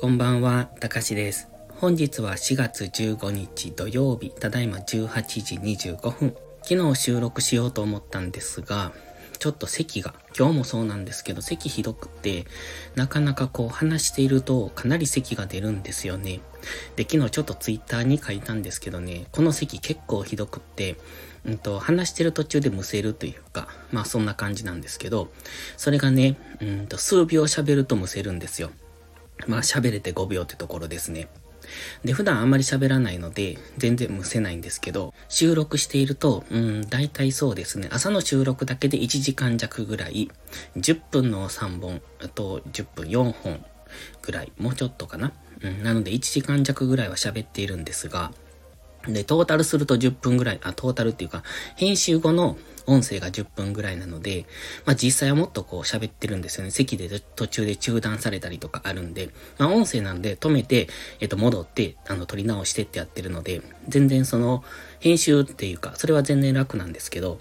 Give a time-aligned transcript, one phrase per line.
[0.00, 1.48] こんばんは、たかしです。
[1.70, 5.08] 本日は4月15日土曜日、ただいま18
[5.42, 5.58] 時
[5.90, 6.36] 25分。
[6.62, 8.92] 昨日収録しようと思ったんですが、
[9.40, 12.46] ちょっと咳が、今日もそうなんですけど、咳ひどくって、
[12.94, 16.42] なかなかこう話しているとかなり咳が出るんですよね。
[16.94, 20.96] で、昨日ちょっとツイッターに書いたんですけどね、この咳結構ひどくって、
[21.44, 25.28] うんと、話してる途中でむせるというか、まあそんな感じなんですけど、
[25.76, 28.70] それがね、うんと、数秒喋るとむせるんですよ。
[29.46, 31.28] まあ喋れて5秒ってところですね。
[32.04, 40.30] で、普段あんまり喋らないので、全然むせないんですけど、収録していると、うん、大体そうですね、朝の収録だけで1時間弱ぐらい、
[40.76, 43.64] 10分の3本、あと10分4本
[44.22, 45.32] ぐらい、もうちょっとかな。
[45.60, 48.32] うん、なので1時間弱ぐらいは喋っているんですが、
[49.12, 51.42] で、トータルすると10分ぐらい、あ、トータルっていうか、
[51.76, 52.56] 編集後の
[52.88, 54.46] 音声が10分ぐらいなので、
[54.86, 56.70] まあ実際はもっとこう喋ってるんですよね。
[56.70, 60.88] 席で途中で中断されたりとかあるんで、まあ音声なんで止めて、
[61.20, 64.64] えっと戻って、あの、撮り直してってやってるので、全然その、
[65.00, 67.38] 編集っていうか、それは全然楽なんですけど、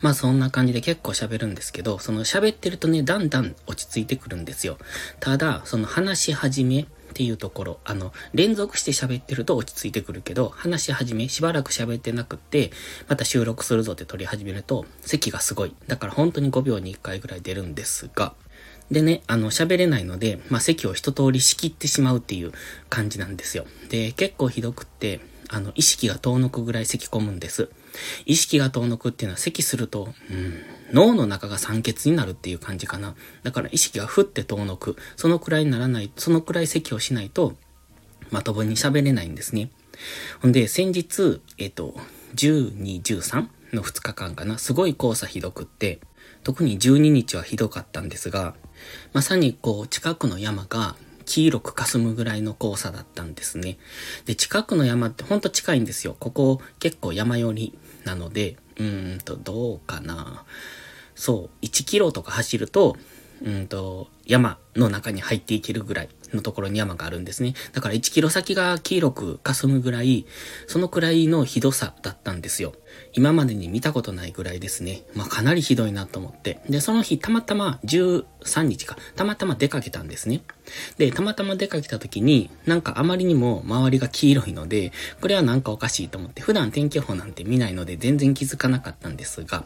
[0.00, 4.78] まあそんな感じで結構喋るんですけど、その喋ってるとね、だんだん落ち着いてくるんですよ。
[5.20, 6.86] ただ、その話し始め、
[7.16, 12.70] っていうところ、あの、連続して喋ってると落ち着いてくるけど、話し始め、しばらく喋ってなくって、
[13.08, 15.74] また収録するぞって撮り始めると、咳がすごい。
[15.86, 18.34] だから本当に5秒に1回ぐらい出るんですが、
[18.90, 22.52] でね、あの、喋れないので、まあ、席を一通り仕切ってしまうっていう
[22.90, 23.64] 感じなんですよ。
[23.88, 27.70] で、結構ひどくって、あの、意識が遠のくぐらい咳込むんです。
[28.26, 30.60] 意識が遠のくっていうのは咳すると、うん、
[30.92, 33.14] 脳の中が酸欠になるっていう感じかな。
[33.42, 34.96] だから意識がふって遠のく。
[35.16, 37.56] そのくらいにならない、そのくらい咳をしないと、
[38.30, 39.70] まともに喋れないんですね。
[40.42, 41.94] ほんで、先日、えっ、と、
[42.34, 44.58] 12、13の2日間かな。
[44.58, 46.00] すごい黄砂ひどくって、
[46.42, 48.54] 特に12日はひどかったんですが、
[49.12, 53.78] まさにこう、近くの山が黄色く霞むぐらいの黄砂だったんですね。
[54.24, 56.16] で、近くの山ってほんと近いんですよ。
[56.18, 60.44] ここ結構山寄りなので、うーんと、どうかな。
[61.14, 62.96] そう、1キロとか走ると、
[63.42, 67.54] うんと、山の中に入っていけるぐらいのところに山があるんですね。
[67.72, 70.26] だから1キロ先が黄色く霞むぐらい、
[70.66, 72.74] そのくらいのひどさだったんですよ。
[73.12, 75.02] 今までに見たことないぐらいですね。
[75.14, 76.60] まあかなりひどいなと思って。
[76.68, 80.42] で、その日たまたま13日か、たまたま出かけたんですね。
[80.98, 89.64] で、たまたま出かけた時に、なんかあまりにも周りが黄色いので、これはなんかおかしいと思って、普段天気予報なんて見ないので全然気づかなかったんですが、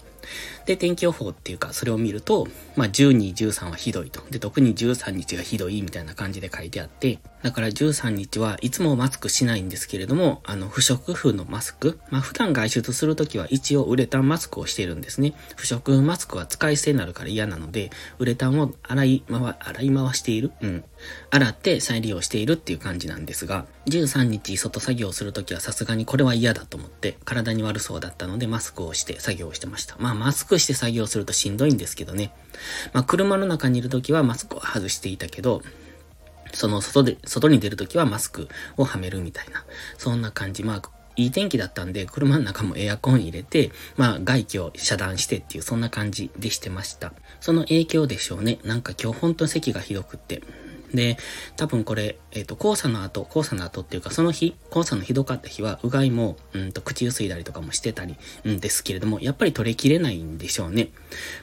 [0.66, 2.46] で、天気予報っていうか、それを見ると、
[2.76, 4.22] まあ12、13はひどいと。
[4.30, 15.34] で、特に13日がひどいみたいな感じで書いてあって、だから13日はいつもマスクしないんですけれども、あの、不織布のマスク、まあ普段外出するときは一応ウレタンマスクをしているんですね。
[15.56, 20.84] 不織布マスクは使い捨てになるから嫌なので、ウレタンを洗い回、洗い回しているうん。
[21.30, 29.96] 洗って再利用しているっていう感じなんですが、13日外作業するときはさすがにこれは嫌だと思って、体に悪そうだったのでマスクをして作業してました。
[29.98, 32.32] まあマスクして作業するとしんどいんですけどね。
[32.92, 35.62] まあ車の中にいるときはマスクを外していたけど、
[36.52, 39.64] その外で、外に出るときはマスクをはめるみたいな、
[39.98, 40.62] そんな感じ。
[40.64, 40.82] まあ
[41.16, 47.12] いい天気だったんで、車の中もエアコン入れて、まあ外気を遮断してっていう、そんな感じでしてました。
[47.40, 48.58] その影響でしょうね。
[48.64, 50.42] なんか今日本当に席がひどくって。
[50.94, 51.16] で、
[51.56, 60.88] 多分これ、えっ、ー、と、黄砂の後、黄砂の後っていうか、その日、黄砂のひどかった日は、うがいも、うんと、口ゆすいだりとかもしてたり、うんですけれども、やっぱり取れきれないんでしょうね。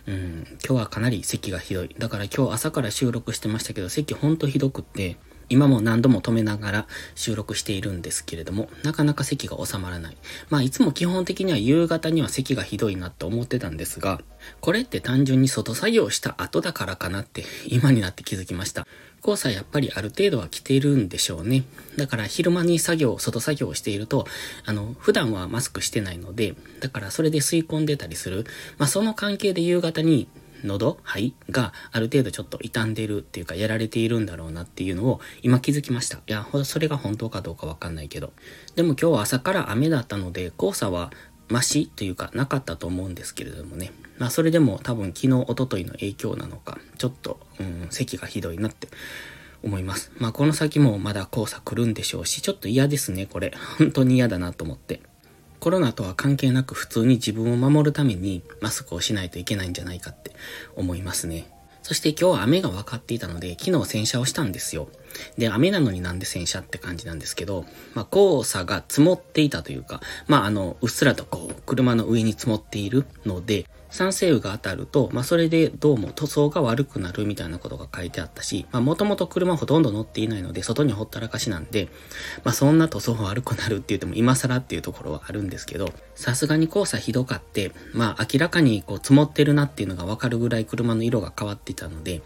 [0.07, 1.95] うん、今日はかなり咳がひどい。
[1.97, 5.17] だから今日朝から収録してましたけど、咳ほんとひどくって、
[5.49, 10.17] 今も何度も止めながら収録しているんですけれども、なかなか咳が収まらない。
[10.49, 14.21] まあ、いつも基本的には夕方には咳がひどいなと思ってたんですが、
[14.61, 18.87] これって単純に外作業した後だからかなって今になって気づきました。
[19.23, 21.63] 黄砂やっぱりある程度は来ているんでしょうね。
[21.97, 24.27] だから昼間に作業、外作業をしていると、
[24.65, 28.45] あの、普段はマスクしてないので、だからそれで吸い込んでたりする。
[28.77, 30.27] まあ、その関係で夕方に
[30.63, 36.17] 喉肺がある程度ちょっと傷んでるっていうかやられているんだろうなっていうのを今気づきました。
[36.17, 38.33] いや、それが本当かどうかわかんないけど。
[38.75, 41.11] でも今日は朝から雨だったので黄砂は
[41.49, 43.91] マシというかなかったと思うんですけれどもね。
[44.17, 48.87] まあそれでも多分昨日、おとといの影響なのか、ちょっと、うん、咳がひどいなって
[49.63, 50.11] 思います。
[50.17, 53.53] まあこの先もまだ黄砂来るんでしょうし、ちょっと嫌ですね、これ。
[53.77, 55.01] 本当に嫌だなと思って。
[55.59, 60.31] コロナとは関係なく普通に自分を守るためにマスクをしないといけないんじゃないかって
[60.75, 61.45] 思いますね。
[61.87, 64.89] そして今日は雨が分かっていたので、昨日洗車をしたんですよ。
[65.37, 67.63] で、雨なのになんで洗車って感じなんですけど、
[67.93, 81.87] まあ、黄砂が積もっていたというか、まあ、あの、うっすらとこう、車の上に積もっているので、酸性雨が当たると、まあそれでどうも塗装が悪くなるみたいなことが書いてあったし、まあもともと車ほとんど乗っていないので、外にほったらかしなんで、
[82.43, 92.21] まあそんな塗装悪くなるって言っても今更っていうところはあるんですけど、さすがに黄砂ひどかって、まあ明らかにこう積もってるなっていうのがわかるぐらい車の色が変わってたので、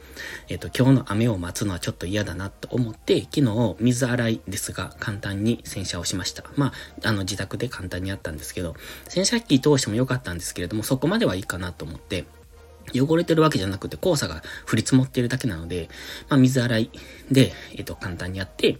[0.50, 6.44] えっ、と今日の雨を待つのはちょっと嫌だなと思って、昨日水洗いですが簡単に洗車をしました。
[6.56, 6.68] ま
[7.04, 8.76] あ、あの自宅で簡単にやったんですけど、
[9.10, 12.26] 洗車機通しても良かったんですけれども、そこまではいいかなと思って、
[12.94, 15.90] 汚れてるわけじゃなくて黄砂が降り積もってるだけなので、
[16.30, 16.90] まあ、水洗い
[17.32, 18.78] で、えっ、と、簡単にやって、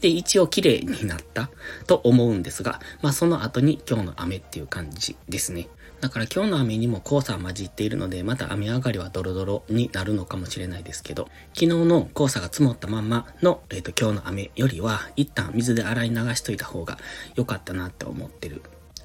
[0.00, 1.50] で、一応綺麗になった
[1.86, 5.68] と思うんですが、まあ、その後に今日の雨っていう感じですね。
[6.00, 16.96] だから今日の雨にも黄砂は混じっているので、また雨上がりはドロドロになるのかもしれないですけど、昨日の黄砂が積もったまんまの、えっ、ー、と、今日の雨よりは、一旦水で洗い流しといた方が
[17.34, 18.62] 良かったなって思ってる。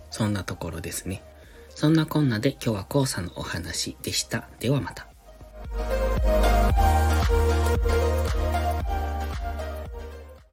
[0.10, 1.22] そんなところですね。
[1.70, 4.48] そんなこんなで今日は黄砂のお話でした。
[4.60, 5.08] ではまた。